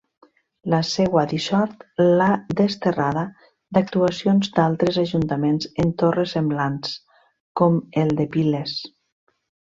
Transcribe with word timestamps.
La 0.73 0.77
seua 0.91 1.23
dissort 1.31 1.83
l'ha 2.21 2.29
desterrada 2.61 3.25
d'actuacions 3.77 4.49
d'altres 4.55 4.97
ajuntaments 5.05 5.69
en 5.83 5.91
torres 6.03 6.33
semblants, 6.37 6.95
com 7.61 7.77
el 8.05 8.15
de 8.23 8.27
Piles. 8.37 8.75